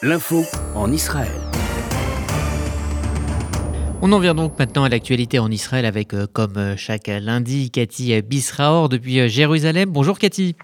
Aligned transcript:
L'info 0.00 0.44
en 0.76 0.92
Israël. 0.92 1.32
On 4.00 4.12
en 4.12 4.20
vient 4.20 4.36
donc 4.36 4.56
maintenant 4.56 4.84
à 4.84 4.88
l'actualité 4.88 5.40
en 5.40 5.50
Israël 5.50 5.84
avec, 5.84 6.14
euh, 6.14 6.28
comme 6.32 6.56
euh, 6.56 6.76
chaque 6.76 7.08
lundi, 7.08 7.72
Cathy 7.72 8.22
Bisraor 8.22 8.88
depuis 8.88 9.18
euh, 9.18 9.26
Jérusalem. 9.26 9.90
Bonjour 9.90 10.20
Cathy. 10.20 10.54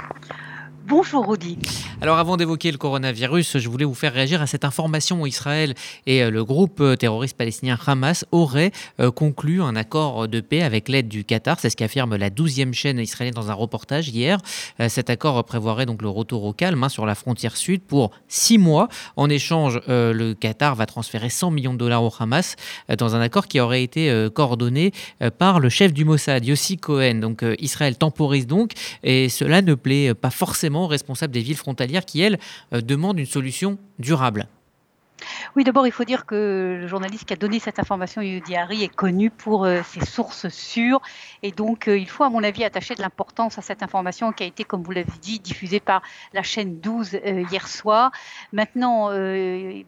Bonjour 0.87 1.29
Rudy. 1.29 1.59
Alors 2.01 2.19
avant 2.19 2.37
d'évoquer 2.37 2.73
le 2.73 2.77
coronavirus, 2.77 3.59
je 3.59 3.69
voulais 3.69 3.85
vous 3.85 3.95
faire 3.95 4.13
réagir 4.13 4.43
à 4.43 4.47
cette 4.47 4.65
information 4.65 5.25
Israël 5.27 5.75
et 6.07 6.23
euh, 6.23 6.31
le 6.31 6.45
groupe 6.45 6.81
euh, 6.81 6.97
terroriste 6.97 7.37
palestinien 7.37 7.79
Hamas 7.87 8.25
auraient 8.33 8.73
euh, 9.01 9.11
conclu 9.11 9.63
un 9.63 9.77
accord 9.77 10.27
de 10.27 10.41
paix 10.41 10.63
avec 10.63 10.89
l'aide 10.89 11.09
du 11.09 11.25
Qatar. 11.25 11.61
C'est 11.61 11.71
ce 11.71 11.77
qu'affirme 11.77 12.17
la 12.17 12.31
12e 12.31 12.73
chaîne 12.73 12.99
israélienne 12.99 13.35
dans 13.35 13.51
un 13.51 13.55
reportage 13.55 14.09
hier. 14.09 14.39
Cet 14.89 15.09
accord 15.09 15.43
prévoirait 15.45 15.87
donc 15.87 16.03
le 16.03 16.09
retour 16.09 16.45
au 16.45 16.53
calme 16.53 16.83
hein, 16.83 16.89
sur 16.89 17.07
la 17.07 17.15
frontière 17.15 17.57
sud 17.57 17.83
pour 17.83 18.11
six 18.29 18.59
mois. 18.59 18.89
En 19.17 19.31
échange, 19.31 19.81
le 19.87 20.33
Qatar 20.35 20.75
va 20.75 20.87
transférer 20.87 21.31
100 21.31 21.51
millions 21.53 21.73
de 21.73 21.79
dollars 21.79 22.03
au 22.03 22.13
Hamas 22.19 22.57
dans 22.99 23.15
un 23.15 23.21
accord 23.21 23.47
qui 23.47 23.61
aurait 23.61 23.83
été 23.83 24.29
coordonné 24.35 24.93
par 25.39 25.61
le 25.61 25.69
chef 25.69 25.93
du 25.93 26.05
Mossad, 26.05 26.45
Yossi 26.45 26.77
Cohen. 26.77 27.15
Donc 27.17 27.45
Israël 27.59 27.97
temporise 27.97 28.47
donc 28.47 28.73
et 29.03 29.29
cela 29.29 29.63
ne 29.63 29.75
plaît 29.75 30.15
pas 30.15 30.31
forcément 30.31 30.87
responsables 30.87 31.33
des 31.33 31.41
villes 31.41 31.57
frontalières 31.57 31.84
qui, 32.07 32.21
elles, 32.21 32.39
euh, 32.73 32.81
demandent 32.81 33.19
une 33.19 33.27
solution 33.27 33.79
durable. 33.99 34.47
Oui, 35.57 35.63
d'abord, 35.63 35.87
il 35.87 35.93
faut 35.93 36.05
dire 36.05 36.27
que 36.27 36.79
le 36.81 36.87
journaliste 36.89 37.27
qui 37.27 37.33
a 37.33 37.37
donné 37.37 37.61
cette 37.61 37.79
information, 37.79 38.21
Yudi 38.21 38.57
Hari, 38.57 38.83
est 38.83 38.95
connu 38.95 39.31
pour 39.31 39.65
euh, 39.65 39.83
ses 39.85 40.05
sources 40.05 40.49
sûres. 40.49 41.01
Et 41.43 41.53
donc, 41.53 41.87
euh, 41.87 41.97
il 41.97 42.09
faut, 42.09 42.25
à 42.25 42.31
mon 42.31 42.43
avis, 42.43 42.65
attacher 42.65 42.95
de 42.95 43.03
l'importance 43.03 43.57
à 43.57 43.63
cette 43.63 43.83
information 43.83 44.33
qui 44.33 44.43
a 44.43 44.47
été, 44.47 44.65
comme 44.65 44.83
vous 44.83 44.91
l'avez 44.91 45.13
dit, 45.21 45.39
diffusée 45.39 45.79
par 45.79 46.03
la 46.33 46.43
chaîne 46.43 46.81
12 46.81 47.15
euh, 47.15 47.45
hier 47.51 47.69
soir. 47.69 48.11
Maintenant, 48.53 49.11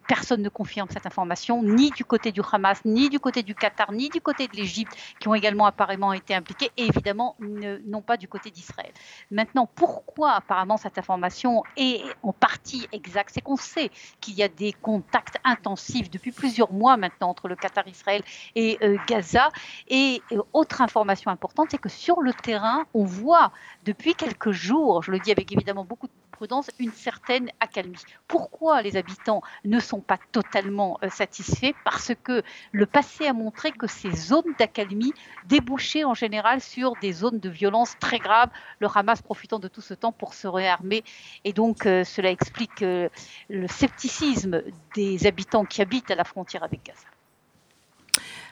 personne 0.06 0.42
ne 0.42 0.48
confirme 0.48 0.88
cette 0.90 1.06
information, 1.06 1.62
ni 1.62 1.90
du 1.90 2.04
côté 2.04 2.32
du 2.32 2.40
Hamas, 2.52 2.84
ni 2.84 3.08
du 3.08 3.18
côté 3.18 3.42
du 3.42 3.54
Qatar, 3.54 3.92
ni 3.92 4.08
du 4.08 4.20
côté 4.20 4.46
de 4.46 4.56
l'Égypte, 4.56 4.96
qui 5.18 5.28
ont 5.28 5.34
également 5.34 5.66
apparemment 5.66 6.12
été 6.12 6.34
impliqués, 6.34 6.70
et 6.76 6.86
évidemment, 6.86 7.36
non 7.40 8.02
pas 8.02 8.16
du 8.16 8.28
côté 8.28 8.50
d'Israël. 8.50 8.92
Maintenant, 9.30 9.68
pourquoi 9.74 10.32
apparemment 10.32 10.76
cette 10.76 10.98
information 10.98 11.62
est 11.76 12.02
en 12.22 12.32
partie 12.32 12.86
exacte? 12.92 13.30
C'est 13.34 13.40
qu'on 13.40 13.56
sait 13.56 13.90
qu'il 14.20 14.34
y 14.34 14.42
a 14.42 14.48
des 14.48 14.72
contacts 14.72 15.25
intensif 15.44 16.10
depuis 16.10 16.32
plusieurs 16.32 16.72
mois 16.72 16.96
maintenant 16.96 17.30
entre 17.30 17.48
le 17.48 17.56
Qatar, 17.56 17.86
Israël 17.88 18.22
et 18.54 18.78
euh, 18.82 18.96
Gaza. 19.06 19.50
Et 19.88 20.22
autre 20.52 20.80
information 20.80 21.30
importante, 21.30 21.68
c'est 21.70 21.80
que 21.80 21.88
sur 21.88 22.20
le 22.22 22.32
terrain, 22.32 22.84
on 22.94 23.04
voit 23.04 23.52
depuis 23.84 24.14
quelques 24.14 24.52
jours, 24.52 25.02
je 25.02 25.10
le 25.10 25.18
dis 25.18 25.30
avec 25.30 25.52
évidemment 25.52 25.84
beaucoup 25.84 26.06
de 26.06 26.12
prudence, 26.36 26.70
une 26.78 26.92
certaine 26.92 27.50
accalmie. 27.60 28.02
Pourquoi 28.28 28.82
les 28.82 28.96
habitants 28.96 29.42
ne 29.64 29.80
sont 29.80 30.00
pas 30.00 30.18
totalement 30.32 30.98
euh, 31.02 31.08
satisfaits? 31.08 31.72
Parce 31.84 32.12
que 32.22 32.42
le 32.72 32.86
passé 32.86 33.26
a 33.26 33.32
montré 33.32 33.72
que 33.72 33.86
ces 33.86 34.12
zones 34.12 34.54
d'accalmie 34.58 35.14
débouchaient 35.46 36.04
en 36.04 36.14
général 36.14 36.60
sur 36.60 36.92
des 37.00 37.12
zones 37.12 37.40
de 37.40 37.48
violence 37.48 37.96
très 37.98 38.18
graves, 38.18 38.50
le 38.80 38.88
Hamas 38.94 39.22
profitant 39.22 39.58
de 39.58 39.68
tout 39.68 39.80
ce 39.80 39.94
temps 39.94 40.12
pour 40.12 40.34
se 40.34 40.46
réarmer. 40.46 41.02
Et 41.44 41.54
donc 41.54 41.86
euh, 41.86 42.04
cela 42.04 42.30
explique 42.30 42.82
euh, 42.82 43.08
le 43.48 43.66
scepticisme 43.66 44.62
des 44.94 45.26
habitants 45.26 45.64
qui 45.64 45.80
habitent 45.80 46.10
à 46.10 46.14
la 46.14 46.24
frontière 46.24 46.62
avec 46.62 46.84
Gaza. 46.84 47.15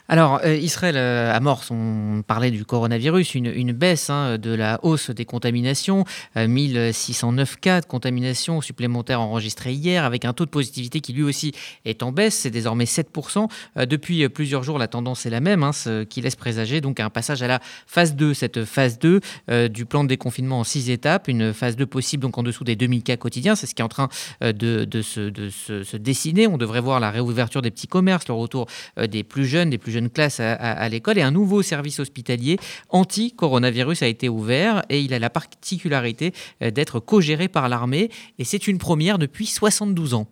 Alors, 0.07 0.41
euh, 0.45 0.55
Israël 0.55 0.97
euh, 0.99 1.35
amorce, 1.35 1.71
on 1.71 2.23
parlait 2.27 2.51
du 2.51 2.67
coronavirus, 2.67 3.37
une, 3.37 3.73
baisse 3.73 4.11
hein, 4.11 4.37
de 4.37 4.51
la 4.51 4.79
hausse 4.83 5.09
des 5.09 5.25
contaminations. 5.25 6.05
1609 6.37 7.53
euh, 7.53 7.57
cas 7.59 7.81
de 7.81 7.87
contamination 7.87 8.61
supplémentaires 8.61 9.23
enregistrés 9.23 9.73
hier, 9.73 10.05
avec 10.05 10.27
un 10.27 10.35
taux 10.35 10.45
de 10.45 10.51
positivité 10.51 11.01
qui 11.01 11.15
lui 11.15 11.23
aussi 11.23 11.53
est 11.87 12.03
en 12.03 12.13
baisse, 12.13 12.35
c'est 12.35 12.51
désormais 12.51 12.85
7%. 12.85 13.49
depuis 13.87 14.29
plusieurs 14.29 14.63
jours, 14.63 14.79
la 14.79 14.89
tendance 14.89 15.25
est 15.25 15.31
la 15.31 15.41
même, 15.41 15.63
hein, 15.63 15.73
ce 15.73 16.05
qui 16.05 16.21
laisse 16.21 16.37
présager 16.37 16.83
donc 16.83 17.01
un 17.01 17.09
passage 17.09 17.43
à 17.43 17.49
la 17.49 17.61
phase 17.87 18.15
2, 18.15 18.35
cette 18.35 18.65
phase 18.65 18.99
2 18.99 19.21
du 19.69 19.87
plan 19.87 20.05
de 20.05 20.09
déconfinement 20.09 20.61
en 20.61 20.65
six 20.65 20.91
étapes, 20.91 21.29
une 21.29 21.55
phase 21.55 21.77
2 21.77 21.87
possible 21.87 22.23
donc 22.23 22.37
en 22.37 22.43
dessous 22.43 22.65
des 22.65 22.77
2000 22.77 23.03
cas 23.03 23.17
quotidiens, 23.17 23.55
c'est 23.55 23.67
ce 23.67 23.75
qui 23.75 23.81
est 23.81 23.85
en 23.85 23.89
train 23.89 24.09
de, 24.43 24.87
se, 25.03 25.33
se, 25.51 25.97
dessiner. 25.97 26.47
On 26.47 26.59
devrait 26.59 26.81
voir 26.81 27.01
la 27.01 27.11
réouverture 27.11 27.63
des 27.63 27.71
petits 27.71 27.89
commerces, 27.89 28.29
le 28.29 28.35
retour 28.35 28.67
des 28.99 29.25
plus 29.25 29.47
jeunes, 29.47 29.71
des 29.71 29.79
plus 29.79 29.94
jeune 29.95 30.11
classe 30.11 30.41
à, 30.41 30.89
l'école 30.89 31.19
et 31.19 31.23
un 31.23 31.31
nouveau 31.31 31.63
service 31.63 32.01
hospitalier 32.01 32.59
anti-coronavirus 32.91 34.03
a 34.03 34.07
été 34.07 34.29
ouvert 34.29 34.85
et 34.89 35.01
il 35.01 35.15
a 35.15 35.19
la 35.19 35.31
particularité 35.31 36.33
euh, 36.63 36.71
d'être 36.71 37.01
co-géré 37.01 37.49
par 37.49 37.69
l'armée 37.69 38.11
et 38.39 38.45
c'est 38.45 38.67
une 38.67 38.79
première 38.79 39.19
depuis 39.19 39.47
72 39.47 40.15
ans. 40.15 40.27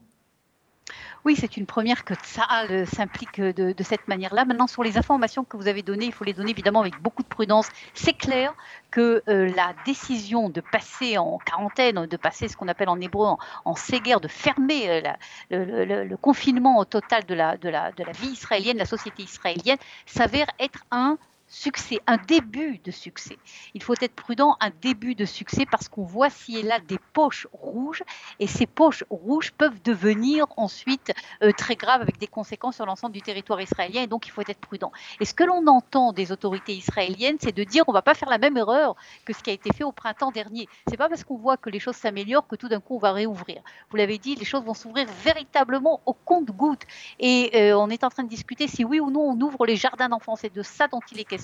Oui, 1.25 1.37
c'est 1.39 1.57
une 1.57 1.67
première 1.67 2.05
que 2.05 2.15
Tsahal 2.15 2.85
s'implique 2.89 3.41
de, 3.41 3.73
de, 3.73 3.83
cette 3.85 4.09
manière-là. 4.09 4.45
Maintenant, 4.45 4.67
sur 4.67 4.83
les 4.83 4.99
informations 4.99 5.45
que 5.45 5.57
vous 5.57 5.69
avez 5.69 5.83
données, 5.83 6.07
il 6.07 6.13
faut 6.13 6.25
les 6.25 6.33
donner 6.33 6.51
évidemment 6.51 6.81
avec 6.81 7.01
beaucoup 7.01 7.23
de 7.23 7.29
prudence. 7.29 7.69
C'est 7.95 8.13
clair 8.13 8.53
que 8.91 9.23
euh, 9.29 9.53
la 9.55 9.73
décision 9.87 10.49
de 10.49 10.61
passer 10.61 11.19
en 11.19 11.39
quarantaine, 11.39 12.07
de 12.07 12.17
passer 12.17 12.49
ce 12.49 12.57
qu'on 12.57 12.67
appelle 12.67 12.89
en 12.89 13.01
hébreu 13.01 13.27
en, 13.27 13.39
en 13.65 13.75
de 13.75 14.29
fermer 14.29 14.91
euh, 14.91 15.85
le, 15.85 16.05
le, 16.05 16.17
confinement 16.17 16.85
total 16.85 17.25
de 17.25 17.35
la, 17.35 17.57
de, 17.57 17.69
la, 17.69 17.93
de 17.93 18.03
la 18.03 18.13
vie 18.13 18.31
israélienne, 18.31 18.77
la 18.77 18.85
société 18.85 19.23
israélienne, 19.23 19.79
s'avère 20.07 20.49
être 20.59 20.85
un 20.91 21.19
succès, 21.53 22.01
un 22.07 22.17
début 22.17 22.79
de 22.79 22.91
succès. 22.91 23.37
Il 23.75 23.83
faut 23.83 23.95
être 24.01 24.15
prudent, 24.15 24.57
un 24.61 24.71
début 24.81 25.15
de 25.15 25.27
succès 25.27 25.67
parce 25.71 25.89
qu'on 25.89 26.03
voit 26.03 26.31
s'il 26.31 26.67
a 26.67 26.79
là 26.79 26.81
des 26.81 26.99
poches 27.13 27.47
rouges 27.53 28.03
et 28.41 28.47
ces 28.47 28.67
poches 28.67 29.05
rouges 29.11 29.53
peuvent 29.53 29.81
devenir 29.83 30.47
ensuite 30.57 31.13
euh, 31.43 31.53
très 31.53 31.77
graves 31.77 32.01
avec 32.01 32.19
des 32.19 32.27
conséquences 32.27 32.77
sur 32.77 32.87
l'ensemble 32.87 33.13
du 33.13 33.21
territoire 33.21 33.61
israélien 33.61 34.03
et 34.03 34.07
donc 34.07 34.27
il 34.27 34.31
faut 34.31 34.41
être 34.41 34.59
prudent. 34.61 34.93
Et 35.21 35.27
ce 35.27 35.35
que 35.35 35.45
l'on 35.45 35.67
entend 35.67 36.13
des 36.13 36.33
autorités 36.33 36.75
israéliennes, 36.75 37.37
c'est 37.39 37.55
de 37.55 37.65
dire 37.65 37.85
on 37.87 37.93
va 37.93 38.03
pas 38.03 38.15
faire 38.15 38.31
la 38.31 38.39
même 38.39 38.57
erreur 38.57 38.97
que 39.27 39.35
ce 39.35 39.43
qui 39.43 39.51
a 39.51 39.53
été 39.53 39.73
fait 39.75 39.85
au 39.85 39.93
printemps 39.93 40.31
dernier. 40.31 40.69
C'est 40.89 40.97
pas 40.97 41.11
parce 41.11 41.23
qu'on 41.23 41.37
voit 41.37 41.59
que 41.59 41.69
les 41.69 41.81
choses 41.81 41.97
s'améliorent 41.97 42.47
que 42.47 42.57
tout 42.57 42.69
d'un 42.69 42.81
coup 42.81 42.97
on 42.97 42.99
va 42.99 43.13
réouvrir. 43.13 43.61
Vous 43.91 43.99
l'avez 43.99 44.17
dit, 44.17 44.37
les 44.37 44.47
choses 44.47 44.65
vont 44.65 44.75
s'ouvrir 44.75 45.07
véritablement 45.23 46.01
au 46.07 46.15
compte-gouttes 46.15 46.87
et 47.21 47.51
euh, 47.55 47.77
on 47.77 47.91
est 47.91 48.05
en 48.05 48.09
train 48.09 48.25
de 48.25 48.31
discuter 48.31 48.69
si 48.69 48.85
oui 48.87 49.01
ou 49.01 49.11
non 49.11 49.21
on 49.21 49.41
ouvre 49.43 49.67
les 49.67 49.77
jardins 49.77 50.09
d'enfants. 50.09 50.37
C'est 50.37 50.55
de 50.55 50.63
ça 50.63 50.89
dont 50.89 51.01
il 51.13 51.21
est 51.21 51.25
question 51.25 51.42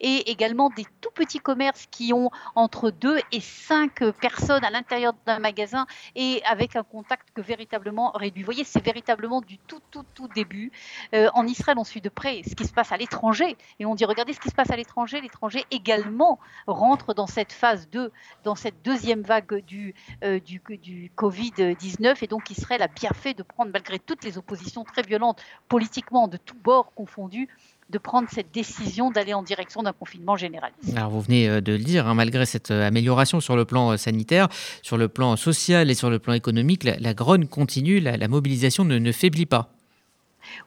et 0.00 0.30
également 0.30 0.70
des 0.70 0.86
tout 1.00 1.10
petits 1.14 1.38
commerces 1.38 1.86
qui 1.90 2.12
ont 2.12 2.30
entre 2.54 2.90
2 2.90 3.18
et 3.32 3.40
5 3.40 4.10
personnes 4.12 4.64
à 4.64 4.70
l'intérieur 4.70 5.14
d'un 5.26 5.38
magasin 5.38 5.86
et 6.14 6.42
avec 6.44 6.76
un 6.76 6.82
contact 6.82 7.28
que 7.34 7.40
véritablement 7.40 8.10
réduit. 8.12 8.42
Vous 8.42 8.46
voyez, 8.46 8.64
c'est 8.64 8.84
véritablement 8.84 9.40
du 9.40 9.58
tout, 9.58 9.80
tout, 9.90 10.04
tout 10.14 10.28
début. 10.28 10.72
Euh, 11.14 11.28
en 11.34 11.46
Israël, 11.46 11.78
on 11.78 11.84
suit 11.84 12.00
de 12.00 12.08
près 12.08 12.42
ce 12.48 12.54
qui 12.54 12.66
se 12.66 12.72
passe 12.72 12.92
à 12.92 12.96
l'étranger 12.96 13.56
et 13.78 13.86
on 13.86 13.94
dit 13.94 14.04
regardez 14.04 14.32
ce 14.32 14.40
qui 14.40 14.50
se 14.50 14.54
passe 14.54 14.70
à 14.70 14.76
l'étranger. 14.76 15.20
L'étranger 15.20 15.64
également 15.70 16.38
rentre 16.66 17.14
dans 17.14 17.26
cette 17.26 17.52
phase 17.52 17.88
2, 17.90 18.10
dans 18.44 18.54
cette 18.54 18.82
deuxième 18.82 19.22
vague 19.22 19.64
du, 19.64 19.94
euh, 20.22 20.40
du, 20.40 20.60
du 20.82 21.10
Covid-19 21.16 22.18
et 22.22 22.26
donc 22.26 22.50
Israël 22.50 22.82
a 22.82 22.88
bien 22.88 23.10
fait 23.10 23.34
de 23.34 23.42
prendre, 23.42 23.70
malgré 23.72 23.98
toutes 23.98 24.24
les 24.24 24.38
oppositions 24.38 24.84
très 24.84 25.02
violentes 25.02 25.42
politiquement 25.68 26.28
de 26.28 26.36
tous 26.36 26.56
bords 26.56 26.92
confondus, 26.94 27.48
de 27.90 27.98
prendre 27.98 28.28
cette 28.30 28.52
décision 28.52 29.10
d'aller 29.10 29.34
en 29.34 29.42
direction 29.42 29.82
d'un 29.82 29.92
confinement 29.92 30.36
généralisé. 30.36 30.96
Alors 30.96 31.10
vous 31.10 31.20
venez 31.20 31.48
euh, 31.48 31.60
de 31.60 31.72
le 31.72 31.78
dire, 31.78 32.06
hein, 32.06 32.14
malgré 32.14 32.46
cette 32.46 32.70
euh, 32.70 32.86
amélioration 32.86 33.40
sur 33.40 33.56
le 33.56 33.64
plan 33.64 33.92
euh, 33.92 33.96
sanitaire, 33.96 34.48
sur 34.82 34.96
le 34.96 35.08
plan 35.08 35.36
social 35.36 35.90
et 35.90 35.94
sur 35.94 36.10
le 36.10 36.18
plan 36.18 36.32
économique, 36.32 36.84
la, 36.84 37.14
grogne 37.14 37.46
continue, 37.46 38.00
la, 38.00 38.28
mobilisation 38.28 38.84
ne 38.84 39.12
faiblit 39.12 39.46
pas. 39.46 39.73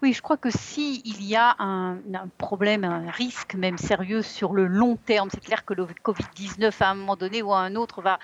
Oui, 0.01 0.13
je 0.13 0.21
crois 0.21 0.37
que 0.37 0.49
s'il 0.49 1.05
il 1.05 1.23
y 1.23 1.35
a 1.35 1.55
un, 1.59 1.97
problème, 2.37 2.83
un 2.83 3.09
risque 3.09 3.55
même 3.55 3.77
sérieux 3.77 4.21
sur 4.21 4.53
le 4.53 4.67
long 4.67 4.95
terme, 4.95 5.29
c'est 5.31 5.43
clair 5.43 5.65
que 5.65 5.73
le 5.73 5.85
Covid-19 5.85 6.73
à 6.79 6.89
un 6.89 6.95
moment 6.95 7.15
donné 7.15 7.41
ou 7.41 7.53
à 7.53 7.59
un 7.59 7.75
autre 7.75 8.01
va, 8.01 8.19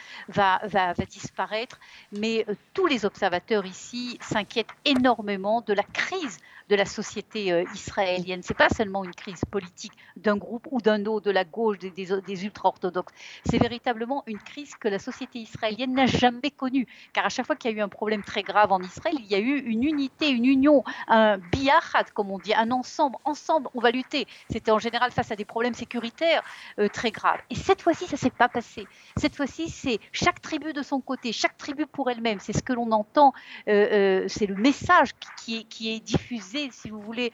disparaître, 1.10 1.80
mais 2.12 2.46
euh, 2.50 2.56
tous 2.74 2.88
les 2.88 3.06
observateurs 3.06 3.66
ici 3.66 4.18
s'inquiètent 4.22 4.74
énormément 4.86 5.62
de 5.62 5.74
la 5.74 5.84
crise 5.84 6.40
de 6.70 6.76
la 6.76 6.86
société 6.86 7.52
euh, 7.52 7.64
israélienne. 7.76 8.42
Ce 8.42 8.54
n'est 8.54 8.58
pas 8.58 8.70
seulement 8.70 9.04
une 9.04 9.14
crise 9.14 9.42
politique 9.52 9.94
d'un 10.16 10.38
groupe 10.38 10.68
ou 10.72 10.82
d'un 10.82 11.06
autre, 11.06 11.26
de 11.26 11.32
la 11.32 11.44
gauche, 11.44 11.80
des, 11.80 11.90
des 11.92 12.46
ultra-orthodoxes. 12.46 13.14
C'est 13.46 13.58
véritablement 13.58 14.24
une 14.28 14.40
crise 14.40 14.76
que 14.76 14.88
la 14.88 15.00
société 15.00 15.40
israélienne 15.40 15.94
n'a 15.94 16.06
jamais 16.06 16.52
connue. 16.52 16.88
Car 17.12 17.26
à 17.26 17.30
chaque 17.30 17.46
fois 17.46 17.56
qu'il 17.56 17.72
y 17.72 17.74
a 17.74 17.78
eu 17.78 17.82
un 17.82 17.90
problème 17.90 18.24
très 18.24 18.44
grave 18.44 18.72
en 18.72 18.82
Israël, 18.82 19.16
il 19.20 19.26
y 19.26 19.36
a 19.36 19.40
eu 19.40 19.60
une 19.60 19.84
unité, 19.84 20.30
une 20.30 20.46
union, 20.46 20.84
un 21.08 21.40
biachad, 21.52 22.12
comme 22.14 22.32
on 22.32 22.40
dit, 22.40 22.54
un 22.54 22.72
ensemble. 22.72 23.18
Ensemble, 23.26 23.70
on 23.74 23.80
va 23.80 23.92
lutter. 23.92 24.28
C'était 24.50 24.72
en 24.72 24.80
général 24.80 25.12
face 25.12 25.32
à 25.32 25.36
des 25.36 25.46
problèmes 25.46 25.74
sécuritaires 25.74 26.44
euh, 26.80 26.88
très 26.88 27.12
graves. 27.12 27.40
Et 27.50 27.56
cette 27.56 27.82
fois-ci, 27.82 28.06
ça 28.08 28.18
s'est 28.18 28.30
pas 28.30 28.50
passé. 28.50 28.88
Cette 29.18 29.36
fois-ci, 29.36 29.70
c'est 29.70 30.00
chaque 30.12 30.42
tribu 30.42 30.74
de 30.74 30.82
son 30.82 31.02
côté, 31.02 31.32
chaque 31.32 31.58
tribu 31.58 31.86
pour 31.86 32.10
elle-même. 32.10 32.40
C'est 32.40 32.54
ce 32.54 32.64
que 32.64 32.74
l'on 32.74 32.92
entend. 32.92 33.34
Euh, 33.68 34.24
euh, 34.24 34.26
c'est 34.28 34.46
le 34.46 34.56
message 34.56 35.12
qui 35.38 35.68
est, 35.82 36.00
diffusé, 36.00 36.70
si 36.72 36.90
vous 36.90 37.02
voulez, 37.02 37.32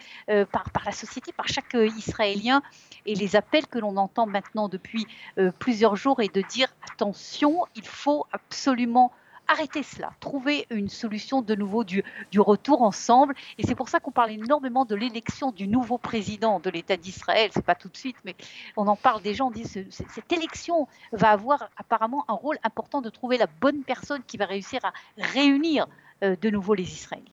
par, 0.52 0.72
par 0.72 0.84
la 0.84 0.92
société, 0.92 1.32
par 1.32 1.48
chaque 1.48 1.76
Israélien. 1.76 2.64
Et 3.06 3.14
les 3.14 3.36
appels 3.36 3.68
que 3.68 3.78
l'on 3.78 3.98
entend 3.98 4.26
maintenant 4.26 4.68
depuis 4.68 5.06
plusieurs 5.60 5.96
jours 5.96 6.20
est 6.22 6.34
de 6.34 6.42
dire 6.42 6.74
attention, 6.92 7.66
il 7.76 7.86
faut 7.86 8.26
absolument 8.32 9.12
arrêter 9.50 9.84
cela, 9.84 10.14
trouver 10.20 10.66
une 10.70 10.90
solution 10.90 11.42
de 11.42 11.56
nouveau 11.56 11.84
du, 11.84 12.04
du 12.32 12.40
retour 12.40 12.84
ensemble. 12.84 13.36
Et 13.58 13.66
c'est 13.66 13.76
pour 13.76 13.90
ça 13.90 14.00
qu'on 14.00 14.12
parle 14.12 14.32
énormément 14.32 14.86
de 14.86 14.96
l'élection 14.96 15.52
du 15.52 15.68
nouveau 15.68 15.98
président 15.98 16.60
de 16.60 16.70
l'État 16.70 16.96
d'Israël. 16.96 17.50
C'est 17.54 17.66
pas 17.66 17.76
tout 17.76 17.90
de 17.90 17.98
suite, 17.98 18.18
mais 18.24 18.36
on 18.78 18.88
en 18.88 18.96
parle 18.96 19.22
déjà. 19.22 19.44
On 19.44 19.52
dit 19.52 19.66
cette 19.66 20.32
élection 20.32 20.88
va 21.12 21.32
avoir 21.32 21.70
apparemment 21.78 22.26
un 22.28 22.34
rôle 22.34 22.58
important 22.64 23.02
de 23.02 23.10
trouver 23.10 23.38
la 23.38 23.48
bonne 23.60 23.84
personne 23.84 24.22
qui 24.26 24.38
va 24.38 24.46
réussir 24.46 24.86
à 24.86 24.94
réunir 25.18 25.88
euh, 26.24 26.36
de 26.36 26.50
nouveau 26.50 26.76
les 26.76 26.84
Israéliens. 26.84 27.26